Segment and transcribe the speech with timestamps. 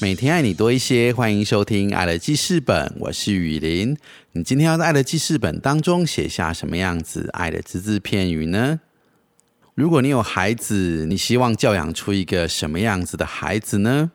[0.00, 3.96] 每天爱你多一些，欢迎收听《爱的记事本》，我是雨林。
[4.30, 8.78] 你今天要在《爱的记事本》当中写下什么样子爱的只字片语呢？
[9.74, 14.12] 如果你有孩子，你希望教养出一个什么样子的孩子呢？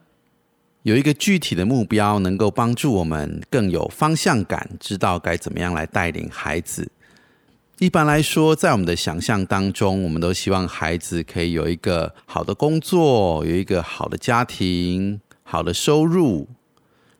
[0.84, 6.90] 有一个具体的目标，能够帮助我们更有方向感，知道该怎么样来带领孩子。
[7.80, 15.20] 一般来说，在我们的想象当中，我们都希望孩子可以有一个好的工作，有一个好的家庭。
[15.54, 16.48] 好的收入，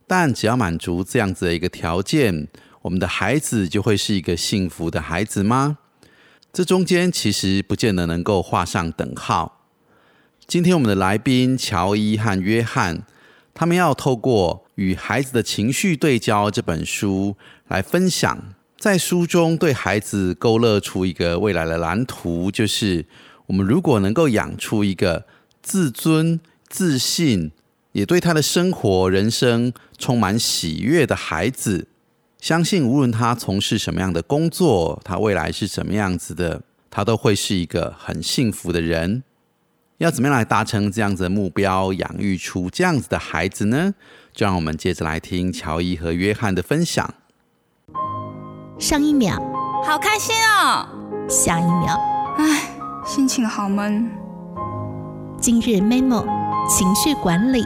[0.08, 2.48] 但只要满足这样子的一个条件，
[2.82, 5.78] 我们的孩子就会是一个幸福的孩子吗？
[6.52, 9.68] 这中间其实不见得能够画上等号。
[10.48, 13.04] 今天我们的来宾乔伊和约翰，
[13.54, 17.38] 他们要透过《与孩子的情绪对焦》这本书
[17.68, 23.06] 来分享，在书中对孩子勾勒出一个未来的蓝图，就是
[23.46, 25.28] 我们如果能够养出一个
[25.62, 27.52] 自尊、自信。
[27.94, 31.88] 也对他的生活、人生充满喜悦的孩子，
[32.40, 39.24] 相信无论他从事什么样的工作，他未来是什么样子的，他都会是一个很幸福的人。
[40.00, 43.94] 要怎么样来达成这样子的目标，养育出这样子的孩子呢？
[44.34, 47.14] 就让我们接着来听乔伊和约翰的分享。
[48.80, 49.38] 上一秒，
[49.86, 50.88] 好开心哦！
[51.30, 51.96] 下一秒，
[52.38, 54.10] 唉，心情好闷。
[55.40, 56.26] 今日 memo
[56.68, 57.64] 情绪管理。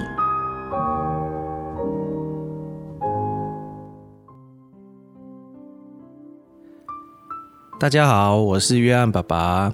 [7.80, 9.72] 大家好，我是约翰爸爸，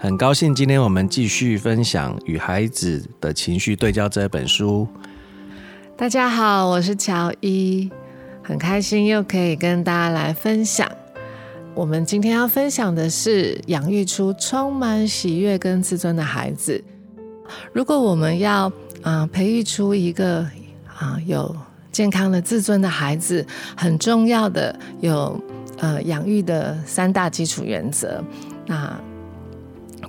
[0.00, 4.88] 很高兴今天我们继续分享《与孩子的情绪对焦》这本书。
[5.96, 7.88] 大家好，我是乔伊，
[8.42, 10.90] 很开心又可以跟大家来分享。
[11.76, 16.82] 我们今天要分享的是养育出充满喜悦跟自尊的孩子。
[17.72, 18.70] 如果我们要
[19.02, 20.44] 啊培育出一个
[20.98, 21.54] 啊有
[21.92, 23.46] 健康的自尊的孩子，
[23.76, 25.40] 很重要的有。
[25.84, 28.24] 呃，养育的三大基础原则。
[28.66, 28.98] 那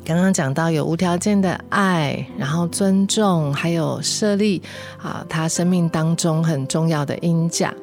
[0.05, 4.61] 刚刚讲到有无条件的爱，然后尊重，还有设立
[4.97, 7.73] 啊，他生命当中很重要的因价。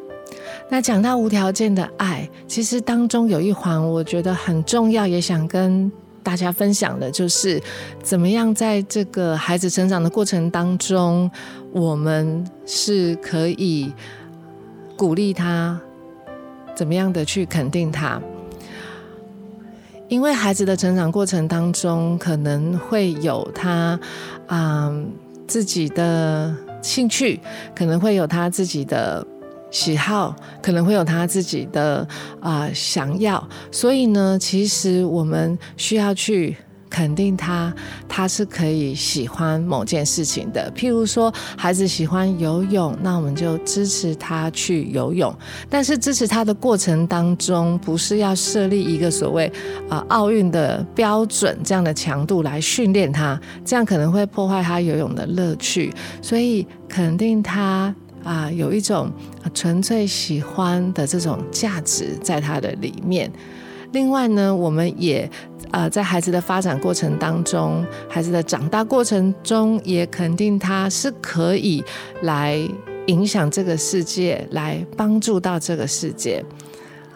[0.70, 5.92] 那讲到无条件的爱，其实当中有一环，我觉得很重要，也想跟
[6.22, 7.62] 大家分享的，就是
[8.02, 11.30] 怎么样在这个孩子成长的过程当中，
[11.72, 13.92] 我们是可以
[14.96, 15.78] 鼓励他。
[16.74, 18.20] 怎么样的去肯定他？
[20.08, 23.98] 因为孩子的成长过程当中，可能会有他
[24.46, 24.92] 啊
[25.46, 27.40] 自己的兴趣，
[27.74, 29.26] 可能会有他自己的
[29.70, 32.06] 喜好，可能会有他自己的
[32.40, 33.48] 啊想要。
[33.70, 36.56] 所以呢，其实我们需要去。
[36.92, 37.74] 肯定他，
[38.06, 40.70] 他是可以喜欢某件事情的。
[40.76, 45.34] 譬如说，孩子喜欢游泳，那我们就支持他去游泳。
[45.70, 49.50] 但是支持他的过程当中，不是要设立一个所谓
[49.88, 55.90] 啊奥运的标准这样的强度来训练他，这样可能会破坏他游泳的乐趣。
[56.20, 59.10] 所以肯定他啊有一种
[59.54, 63.32] 纯粹喜欢的这种价值在他的里面。
[63.92, 65.30] 另外呢，我们也。
[65.72, 71.82] 呃，在孩子的发展过程当中，孩子的长大过程中，也肯定他是可以
[72.22, 72.58] 来
[73.06, 76.44] 影响这个世界，来帮助到这个世界。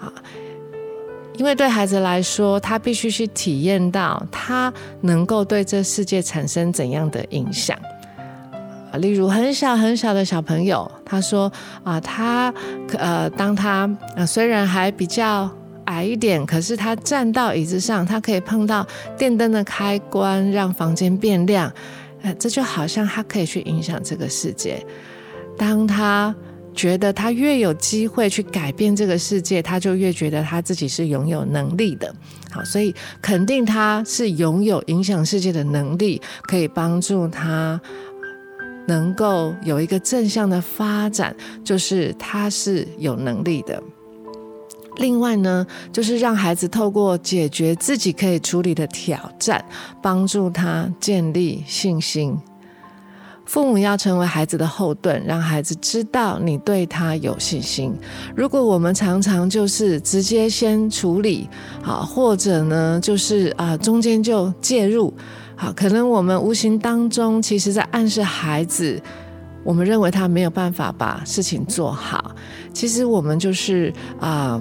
[0.01, 0.11] 啊，
[1.37, 4.73] 因为对孩子来说，他必须去体验到他
[5.03, 7.79] 能够对这世界产生怎样的影响。
[8.95, 11.53] 例如很小很小的小朋友，他说
[11.85, 12.53] 啊，他
[12.97, 13.87] 呃，当他
[14.17, 15.51] 呃，虽然还比较。
[15.87, 18.87] 矮一点，可是他站到椅子上，他可以碰到
[19.19, 21.73] 电灯的开关，让房间变亮。
[22.23, 24.85] 呃，这就好像他可以去影响这个世界。
[25.57, 26.35] 当他
[26.75, 32.15] 觉得他越有机会去改变这个世界，他就越觉得他自己是拥有能力的。
[32.51, 37.81] 好，所以肯定他是拥有影响世界的能力，可以帮助他
[38.87, 41.35] 能够有一个正向的发展，
[41.65, 43.83] 就是他是有能力的。
[44.97, 49.65] 另外呢，就是让孩子透过解决自己可以处理的挑战，
[50.03, 52.37] 帮助他建立信心。
[53.45, 57.95] 父母要成为孩子的后盾，让孩子知道你对他有信心。
[58.35, 61.49] 如果我们常常就是直接先处理，
[61.81, 65.15] 好，或者呢，就是啊中间就介入，
[65.55, 69.01] 好，可能我们无形当中其实在暗示孩子，
[69.63, 72.35] 我们认为他没有办法把事情做好。
[72.73, 74.61] 其实我们就是啊。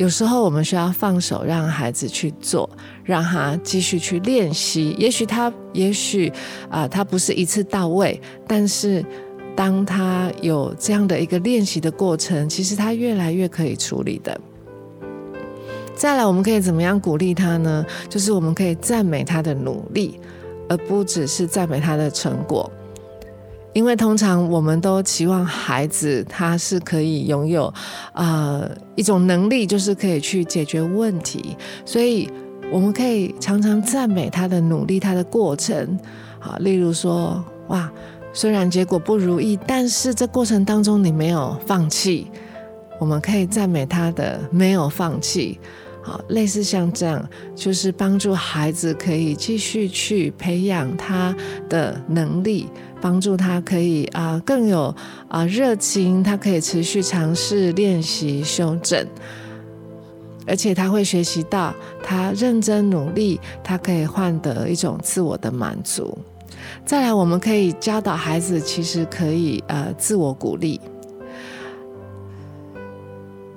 [0.00, 2.66] 有时候我们需要放手，让孩子去做，
[3.04, 4.96] 让他继续去练习。
[4.98, 6.32] 也许他，也许
[6.70, 8.18] 啊，他不是一次到位，
[8.48, 9.04] 但是
[9.54, 14.40] 当他有这样的一个练习的过程，其实他越来越可以处理的。
[15.94, 17.84] 再来，我们可以怎么样鼓励他呢？
[18.08, 20.18] 就是我们可以赞美他的努力，
[20.70, 22.72] 而不只是赞美他的成果。
[23.72, 27.72] 因为通常我们都期望孩子他是可以拥有，
[28.14, 32.28] 呃，一种能力，就是可以去解决问题，所以
[32.72, 35.98] 我们可以常常赞美他的努力，他的过程，
[36.40, 37.90] 好，例如说，哇，
[38.32, 42.28] 虽然结果不如意，但是这过程当中你没有放弃，
[42.98, 45.60] 我们可以赞美他的没有放弃，
[46.02, 47.24] 好，类似像这样，
[47.54, 51.34] 就是帮助孩子可以继续去培养他
[51.68, 52.68] 的能力。
[53.00, 54.94] 帮助他可以啊更有
[55.28, 59.06] 啊热情，他可以持续尝试练习修正，
[60.46, 66.16] 而且他会学习到他认真努力，他可以换得一种自我的满足。
[66.84, 70.80] 再来，我们可以教导孩子，其实可以呃自我鼓励。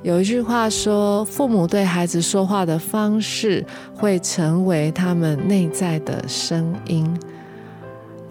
[0.04, 7.10] 有一句话说，父母对孩子说话的方式，会成为他们内在的声音。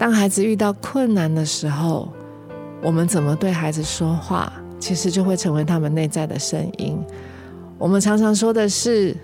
[0.03, 2.11] 当孩子遇到困难的时候，
[2.81, 7.01] 我们怎么对孩子说话，其实就会成为他们内在的声音。
[7.77, 9.15] 我们常常说的是：“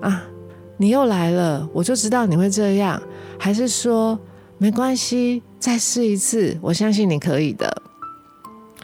[0.00, 0.22] 啊，
[0.78, 2.98] 你又来了，我就知道你会这样。”
[3.38, 4.18] 还是说
[4.56, 7.70] ：“没关系，再试一次，我相信你可以的。”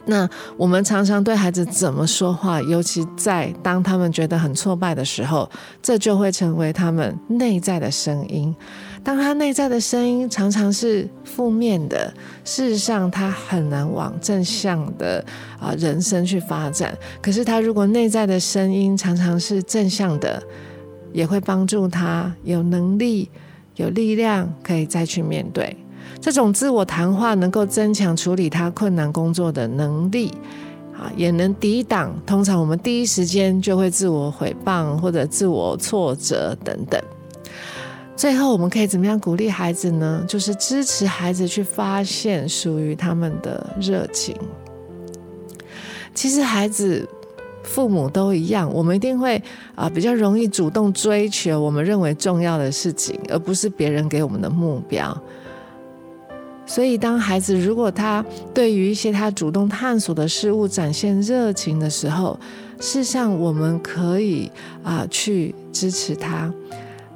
[0.04, 0.28] 那
[0.58, 5.50] 我们常常对孩子怎么说话，尤其在当他们觉得很挫败的时候，
[5.80, 8.54] 这就会成为他们内在的声音。
[9.08, 12.12] 当他内在的声音常常是负面的，
[12.44, 15.24] 事实上他很难往正向的
[15.58, 16.94] 啊人生去发展。
[17.22, 20.42] 可是他如果内在的声音常常是正向的，
[21.10, 23.30] 也会帮助他有能力、
[23.76, 25.74] 有力量，可以再去面对。
[26.20, 30.30] 这种自我谈话能够增强处理他困难工作的能力，
[30.94, 37.02] 啊，也能抵挡通常我们第一时间就会自我毁谤或者自我挫折等等。
[38.18, 40.24] 最后，我们可以怎么样鼓励孩子呢？
[40.26, 44.34] 就是支持孩子去发现属于他们的热情。
[46.12, 47.08] 其实，孩子、
[47.62, 49.40] 父母都一样，我们一定会
[49.76, 55.16] 啊比较容易主动追求我们认为重要的事情，而不是别人给我们的目标。
[56.66, 62.36] 所以，当孩子如果他对于一些他主动探索的事物展现热情的时候，
[62.80, 64.50] 事实上我们可以
[64.82, 66.52] 啊去支持他。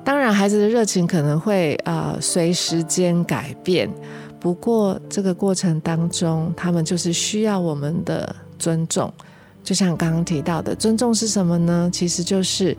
[0.05, 3.89] 当然，孩子的热情可能会啊随时间改变，
[4.41, 9.13] 不过这个过程当中，他们就是需要我们的尊重。
[9.63, 11.89] 就像刚刚提到的，尊重是什么呢？
[11.93, 12.77] 其实就是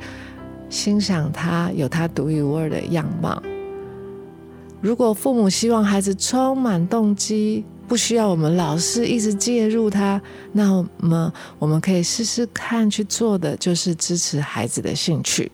[0.70, 3.42] 欣赏他有他独一无二的样貌。
[4.82, 10.22] 如果父母希望孩子充满动机，不需要我们老师一直介入他，
[10.52, 15.50] 那么我们可以试试看去做的，就是支持孩子的兴趣。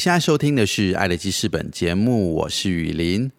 [0.00, 3.30] 现在收听的是《爱的记事本》节目，我是雨林。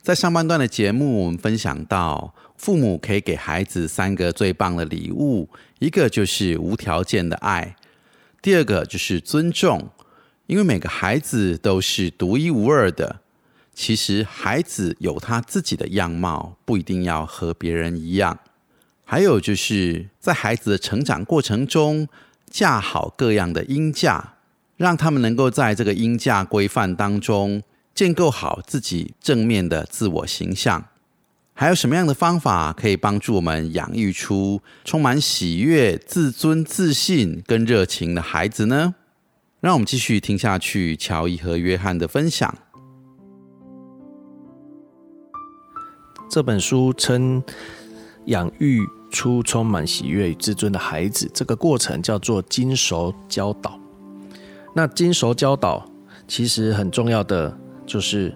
[0.00, 5.46] 在上半段的节目，我们分享到，父母可以给孩子三个最棒的礼物，
[5.80, 7.76] 一个就是无条件的爱，
[8.40, 9.90] 第二个就是尊重，
[10.46, 13.20] 因为每个孩子都是独一无二的。
[13.74, 18.38] 其实孩子有他自己的样貌，不一定要和别人一样。
[19.04, 22.08] 还有就是在孩子的成长过程中，
[22.48, 24.33] 架好各样的音架，
[24.76, 27.62] 让他们能够在这个音架规范当中。
[27.94, 30.84] 建构好自己正面的自我形象，
[31.52, 38.96] 还有什么样的方法可以帮助我们养育出充满喜悦、自尊、自信跟热情的孩子呢？
[39.60, 42.52] 让我们继续听下去，乔伊和约翰的分享。
[46.28, 47.40] 这本书称
[48.26, 48.80] 养育
[49.12, 53.83] 出充满喜悦与自尊的孩子，这个过程叫做精熟教导。
[54.74, 55.88] 那精熟教导
[56.28, 57.56] 其实很重要的。
[57.86, 58.34] 就是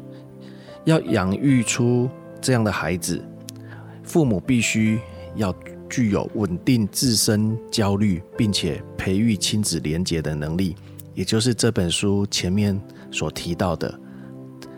[0.85, 2.07] 要养育出
[2.39, 3.19] 这样的孩子，
[4.03, 5.01] 父母必须
[5.37, 5.55] 要
[5.89, 10.77] 具有稳定自身焦虑，并且培育亲子连结的能力，
[11.15, 12.79] 也就是这本书前面
[13.11, 13.99] 所提到的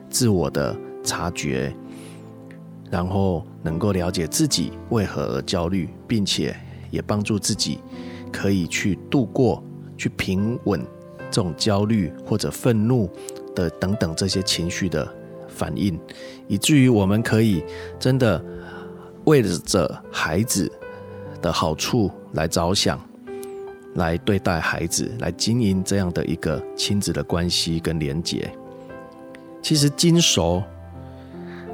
[0.09, 1.75] 自我的察觉，
[2.93, 6.55] 然后能够了解自己为何而焦虑，并且
[6.93, 7.81] 也帮助自己
[8.33, 9.61] 可以去度过、
[9.99, 10.81] 去平稳
[11.31, 13.11] 这种焦虑或者愤怒。
[13.53, 15.13] 的等等这些情绪的
[15.49, 15.99] 反应，
[16.47, 17.65] 以至于我们可以
[17.99, 18.41] 真的
[19.25, 20.71] 为着孩子
[21.43, 22.97] 的好处来着想，
[23.97, 28.49] 来对待孩子，来经营这样的一个亲子的关系跟连结。
[29.61, 30.63] 其实“精熟”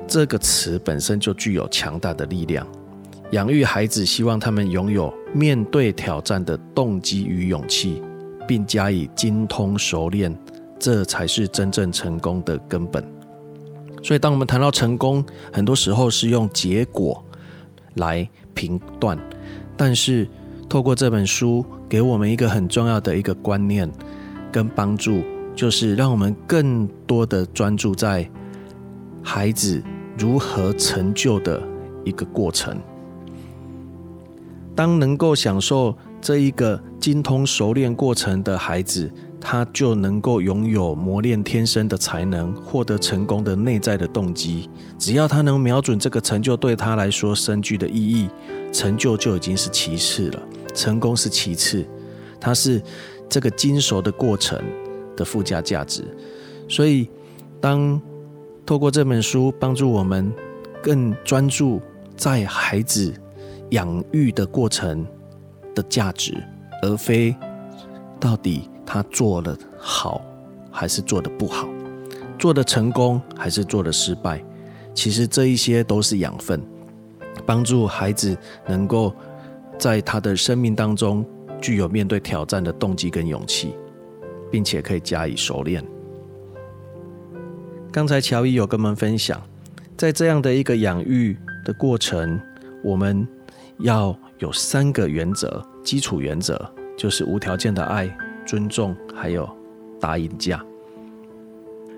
[0.09, 2.67] 这个词本身就具有强大的力量，
[3.33, 8.03] 养育孩子，希望他们拥有面对挑战的动机与勇气，
[8.47, 10.37] 并加以精通熟练。
[10.79, 13.03] 这才是真正成功的根本。
[14.03, 17.25] 所以，当我们谈到成功，很多时候是用结果
[17.95, 19.19] 来评断。
[19.75, 20.29] 但是，
[20.69, 23.91] 透过这本书，给我们一个很重要的一个观念
[24.53, 25.23] 跟帮助，
[25.55, 28.29] 就是让我们更多的专注在
[29.23, 29.83] 孩子
[30.19, 31.61] 如何成就的
[32.05, 32.79] 一个过程。
[34.75, 39.09] 当能够享受这一个精通熟练过程的孩子。
[39.41, 44.69] 他就能够拥有磨练天生的才能，获得成功的内在的动机。
[44.99, 48.29] 只要他能瞄准这个成就，对他来说深具的意义，
[48.73, 50.43] 成就就已经是其次了。
[50.75, 51.87] 成功是其次，
[52.41, 52.83] 它是
[53.29, 54.61] 这个精熟的过程
[55.17, 56.03] 的附加价值。
[56.69, 57.09] 所以，
[57.61, 58.03] 当
[58.65, 60.33] 透过这本书帮助我们
[60.83, 61.81] 更专注
[62.17, 63.15] 在孩子
[63.71, 65.07] 养育的过程
[65.73, 66.43] 的价值，
[66.83, 67.37] 而非
[68.19, 68.69] 到底。
[68.89, 70.25] 他做的好
[70.71, 71.69] 还是做的不好，
[72.39, 74.41] 做的成功还是做的失败，
[74.95, 76.63] 其实这一些都是养分，
[77.45, 79.13] 帮助孩子能够
[79.77, 81.27] 在他的生命当中
[81.61, 83.75] 具有面对挑战的动机跟勇气，
[84.53, 85.85] 并且可以加以熟练。
[87.91, 89.43] 刚才乔伊有跟我们分享，
[89.97, 92.41] 在这样的一个养育的过程，
[92.85, 93.27] 我们
[93.81, 96.61] 要有三个原则，基础原则
[96.99, 98.15] 就是无条件的爱。
[98.47, 99.49] 尊重，还有
[100.01, 100.65] 答应价。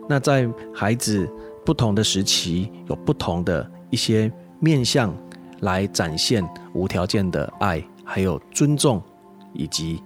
[0.09, 1.29] 那在孩子
[1.63, 5.15] 不同的时期，有不同的一些面向
[5.61, 6.43] 来展现
[6.73, 9.03] 无条件的爱，还有尊重，
[9.53, 10.03] 以及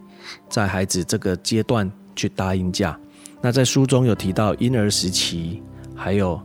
[0.48, 2.98] 在孩子这个阶段去答应价。
[3.40, 5.62] 那在书中有提到婴儿时期，
[5.94, 6.40] 还有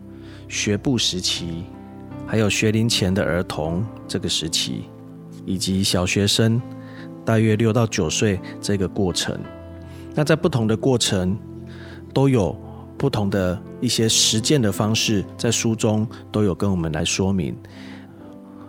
[0.48, 1.64] 学步时期，
[2.28, 4.84] 还有学龄前的儿童这个时期，
[5.44, 6.62] 以及小学生
[7.28, 9.38] 大约六到九岁这个过程。
[10.16, 11.38] 那在不同的过程，
[12.14, 12.56] 都有
[12.98, 17.54] 不同的一些实践的方式，在书中都有跟我们来说明，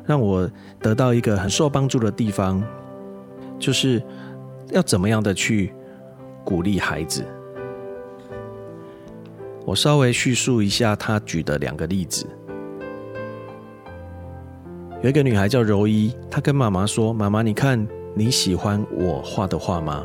[0.04, 0.50] 让我
[0.80, 2.60] 得到一个很受帮助的地方，
[3.60, 4.02] 就是
[4.72, 5.72] 要怎么样的去
[6.42, 7.24] 鼓励孩子。
[9.64, 12.26] 我稍微叙述一下他举的两个例子。
[15.00, 20.04] 有一个女孩叫柔一，她跟妈妈说：“妈妈，你看你喜欢我画的画吗？”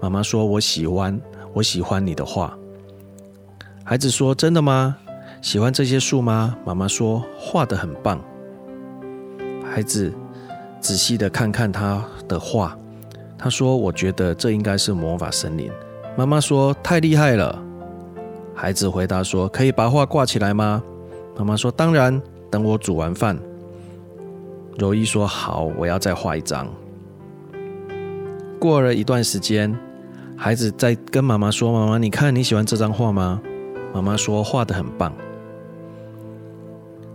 [0.00, 1.20] 妈妈说：“我喜欢，
[1.52, 2.56] 我喜欢你的画。”
[3.84, 4.96] 孩子说：“真的吗？
[5.40, 8.20] 喜欢这些树吗？”妈妈说：“画的很棒。”
[9.64, 10.12] 孩子
[10.80, 12.76] 仔细的看看他的画，
[13.36, 15.70] 他说：“我觉得这应该是魔法森林。”
[16.16, 17.60] 妈妈说：“太厉害了。”
[18.54, 20.82] 孩子回答说：“可以把画挂起来吗？”
[21.38, 23.38] 妈妈说：“当然，等我煮完饭。”
[24.76, 26.68] 柔一说：“好，我要再画一张。”
[28.58, 29.76] 过了一段时间。
[30.36, 33.40] 孩子在跟妈妈说：“妈妈，你看你喜欢这张画吗？”
[33.92, 35.12] 妈妈说：“画的很棒。”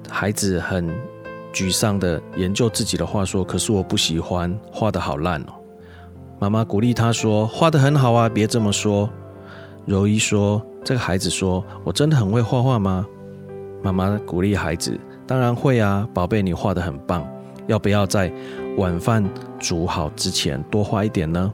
[0.10, 0.90] 孩子很
[1.54, 5.54] 沮丧的研究自己的画，说：“可是我不喜欢，画的好烂哦。”
[6.40, 9.10] 妈妈鼓励他说：“画的很好啊，别这么说。”
[9.86, 13.06] 柔一说：“这个孩子说，我真的很会画画吗？”
[13.82, 17.26] 妈妈鼓励孩子：“当然会啊，宝贝，你画的很棒。
[17.68, 18.30] 要不要再
[18.78, 19.24] 晚饭
[19.60, 21.52] 煮好之前多画一点呢？”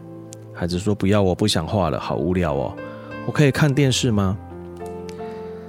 [0.53, 2.75] 孩子说：“不要，我不想画了，好无聊哦。
[3.25, 4.37] 我可以看电视吗？”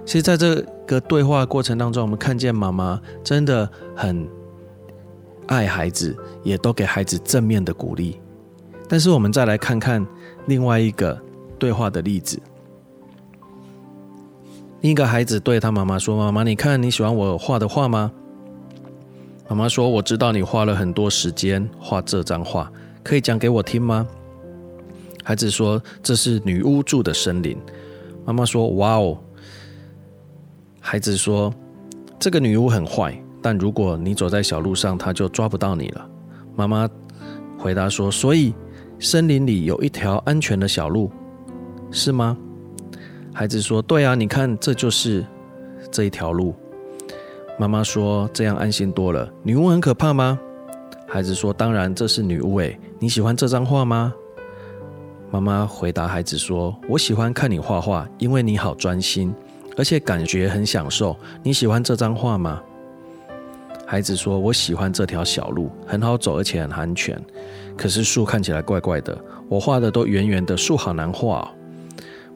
[0.04, 4.28] 其实，在这个对话过程当中，我们看见妈妈真的很
[5.46, 8.18] 爱孩子，也都给孩子正面的鼓励。
[8.88, 10.04] 但是，我们再来看看
[10.46, 11.16] 另外一个
[11.58, 12.40] 对话的例子。
[14.80, 18.10] 另一个孩子对他妈妈说：“妈妈，你看你喜欢我画的画吗？”
[19.50, 22.70] 妈妈说：“我知道你花了很多时间画这张画，
[23.02, 24.06] 可以讲给我听吗？”
[25.24, 27.58] 孩子说：“这是女巫住的森林。”
[28.24, 29.18] 妈妈说：“哇哦！”
[30.78, 31.52] 孩子说
[32.16, 36.08] ：“这个女巫很坏，但如果你走在小路上，她就抓不到你了。”
[36.54, 36.88] 妈妈
[37.58, 38.54] 回答说：“所以
[39.00, 41.10] 森林里有一条安全的小路，
[41.90, 42.38] 是吗？”
[43.34, 45.26] 孩子说：“对啊，你看，这就是
[45.90, 46.54] 这一条路。”
[47.60, 50.40] 妈妈说：“这样安心多了。”女巫很可怕吗？
[51.06, 54.14] 孩子说：“当然，这是女巫。”诶，你喜欢这张画吗？
[55.30, 59.34] 妈妈回答孩子说：“我喜欢看你画画，因为你好专心。”
[59.76, 61.14] 而且感觉很享受。
[61.42, 62.62] 你喜欢这张画吗？
[63.84, 67.22] 孩子说：“我喜欢这条小路，很好走，而且很安全。
[67.76, 71.46] 可是树看起来怪怪的，我画的都圆圆的，树好难画。”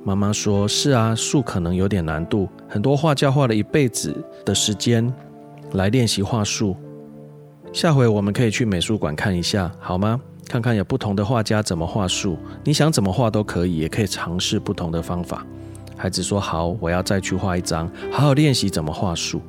[0.06, 2.46] 妈妈说：“是啊，树可能有点难度。
[2.68, 5.10] 很多画家画了一辈子的时间
[5.72, 6.76] 来练习画树。
[7.72, 10.20] 下回我们可以去美术馆看一下，好吗？
[10.46, 12.36] 看看有不同的画家怎么画树。
[12.62, 15.44] 你想怎么画都可以，也可以尝试不同的方法。”
[15.96, 19.40] 孩子说：“好，我要再去画一张，好好练习怎么画树。”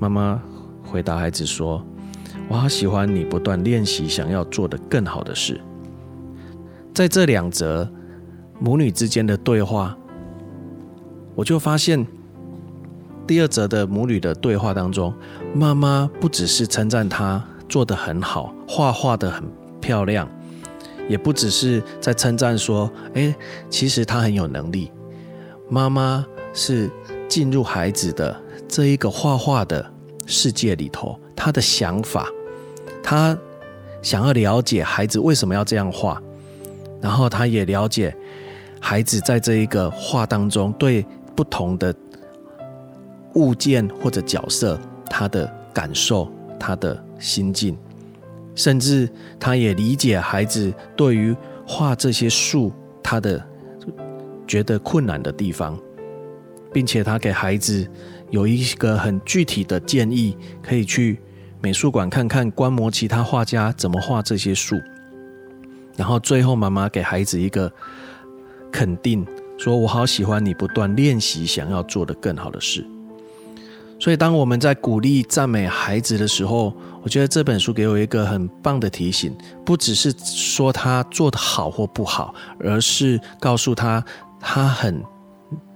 [0.00, 0.40] 妈妈
[0.82, 1.84] 回答孩子说
[2.48, 5.60] ：“我好喜欢你不断练习想要做的更好的事。”
[6.94, 7.86] 在这两则
[8.60, 9.96] 母女之间的对话，
[11.34, 12.06] 我就发现，
[13.26, 15.14] 第二则的母女的对话当中，
[15.54, 19.42] 妈妈不只是称赞她做的很好，画画的很
[19.80, 20.28] 漂亮，
[21.08, 23.34] 也不只是在称赞说：“哎，
[23.70, 24.92] 其实她很有能力。”
[25.70, 26.90] 妈妈是
[27.28, 29.90] 进入孩子的这一个画画的
[30.26, 32.26] 世界里头，她的想法，
[33.02, 33.38] 她
[34.02, 36.20] 想要了解孩子为什么要这样画，
[37.00, 38.14] 然后她也了解
[38.80, 41.94] 孩子在这一个画当中对不同的
[43.34, 47.76] 物件或者角色他的感受、他的心境，
[48.54, 53.46] 甚至他也理解孩子对于画这些树他的。
[54.46, 55.78] 觉得困难的地方，
[56.72, 57.86] 并且他给孩子
[58.30, 61.20] 有一个很具体的建议，可以去
[61.60, 64.74] 美术馆看看，观摩其他画家怎么画这些树。
[65.96, 67.72] 然后最后，妈妈给孩子一个
[68.72, 69.26] 肯定，
[69.58, 72.86] 说我好喜欢你不断练习想要做的更好的事。
[73.98, 84.04] 所以，当我们在鼓励赞美孩子的时候，我觉得这本书给我一个很棒的提醒，不只是说他做的好或不好，而是告诉他。
[84.42, 85.04] 他很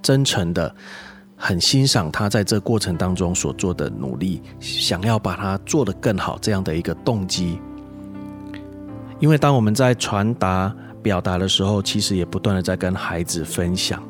[0.01, 0.75] 真诚的，
[1.37, 7.59] 很欣赏他在这过程当中所做的努力，想要把它做得更好这样的一个动机。
[9.19, 14.01] 因为当我们在传达、表达的时候，其实也不断的在跟孩子分享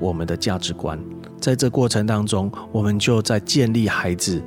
[0.00, 0.98] 我们的价值观。
[1.40, 4.42] 在这过程当中，我们就在建立孩子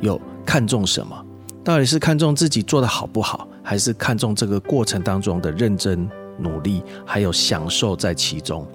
[0.00, 1.14] 有看重什么，
[1.62, 6.08] 到底是看重自己做的好不好，还是看重这个过程当中的认真。
[6.38, 8.66] 努力还有享受在其中。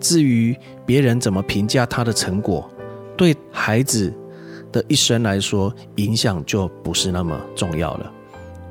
[0.00, 2.70] 至于别人怎么评价他的成果，
[3.18, 4.10] 对孩子
[4.72, 8.12] 的一生来说，影响就不是那么重要了，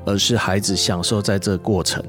[0.06, 2.02] 而是孩子享受在这过程。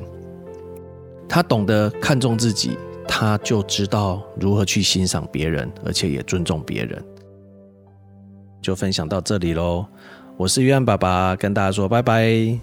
[1.34, 7.02] 他懂得看重自己，他就知道如何去欣赏别人，而且也尊重别人。
[8.62, 9.86] 就分享到这里喽，
[10.36, 12.60] 我是约翰爸爸，跟大家说拜拜。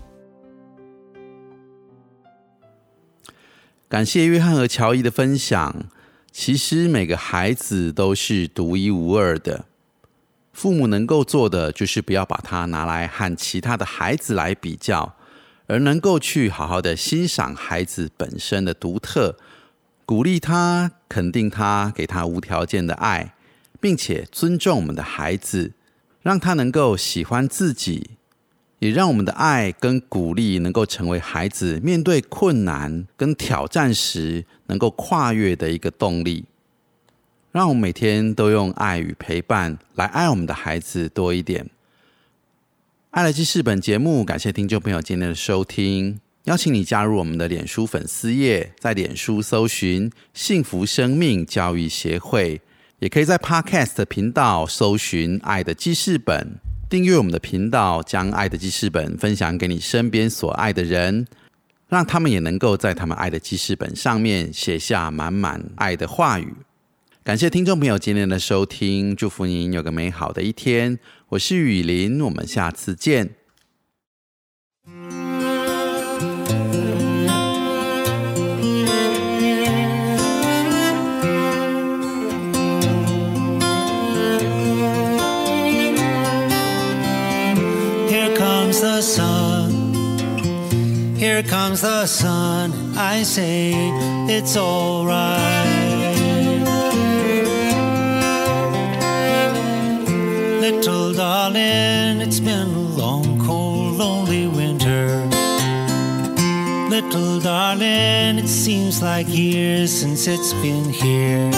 [3.88, 5.74] 感谢约翰和乔伊的分享。
[6.30, 9.64] 其实每个孩子都是独一无二的，
[10.52, 15.14] 父母能够做的就是不要把他拿来和其他的孩子来比较，
[15.68, 19.36] 而能够去好好的欣赏孩子本身的独特，
[20.04, 23.34] 鼓励他、肯定他，给他无条件的爱，
[23.78, 25.72] 并且尊重我们的孩子，
[26.22, 28.10] 让他能够喜欢自己。
[28.80, 36.44] 也让我们的爱跟鼓励能够成为孩子面对困难跟挑战时能够跨越的一个动力。
[37.50, 41.68] 让我们每天都用爱与陪伴来爱我们的孩子多一点。
[43.10, 52.60] 爱的记事本节目，感谢听众朋友今天的收听，邀请你加入我们的脸书粉丝页，在脸书搜寻“幸福生命教育协会”，
[53.00, 61.26] 也可以在 Podcast 频道搜寻“爱的记事本”，订阅我们的频道，将爱的记事本分享给你身边所爱的人，
[61.88, 66.54] 让他们也能够在他们爱的记事本上面写下满满爱的话语。
[67.28, 70.98] 感谢听众朋友今天的收听，祝福您有个美好的一天。
[71.28, 73.34] 我是雨林，我们下次见。
[88.08, 89.70] Here comes the sun.
[91.18, 92.72] Here comes the sun.
[92.96, 93.74] I say
[94.28, 95.67] it's alright.
[100.70, 105.24] Little darling, it's been a long, cold, lonely winter.
[106.90, 111.50] Little darling, it seems like years since it's been here.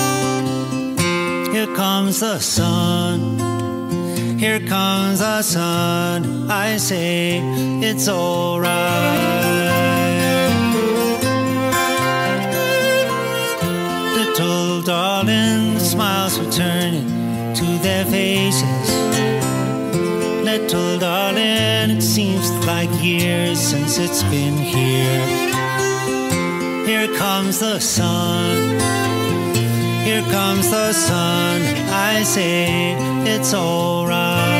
[1.52, 3.40] Here comes the sun.
[4.38, 6.48] Here comes the sun.
[6.48, 7.40] I say
[7.82, 8.68] it's alright.
[14.14, 18.99] Little darling, the smiles returning to their faces.
[20.52, 25.26] Little darling, it seems like years since it's been here.
[26.84, 28.80] Here comes the sun.
[30.04, 31.62] Here comes the sun.
[31.92, 32.96] I say
[33.32, 34.59] it's alright.